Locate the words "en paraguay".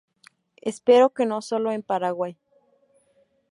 1.71-2.35